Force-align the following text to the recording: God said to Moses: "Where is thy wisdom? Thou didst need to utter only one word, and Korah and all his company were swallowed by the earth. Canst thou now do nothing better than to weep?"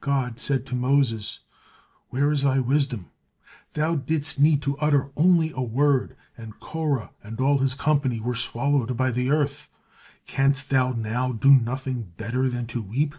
God 0.00 0.40
said 0.40 0.66
to 0.66 0.74
Moses: 0.74 1.44
"Where 2.08 2.32
is 2.32 2.42
thy 2.42 2.58
wisdom? 2.58 3.12
Thou 3.74 3.94
didst 3.94 4.40
need 4.40 4.62
to 4.62 4.76
utter 4.78 5.12
only 5.14 5.50
one 5.50 5.70
word, 5.70 6.16
and 6.36 6.58
Korah 6.58 7.12
and 7.22 7.40
all 7.40 7.58
his 7.58 7.76
company 7.76 8.18
were 8.18 8.34
swallowed 8.34 8.96
by 8.96 9.12
the 9.12 9.30
earth. 9.30 9.68
Canst 10.26 10.70
thou 10.70 10.90
now 10.90 11.30
do 11.30 11.52
nothing 11.52 12.14
better 12.16 12.48
than 12.48 12.66
to 12.66 12.82
weep?" 12.82 13.14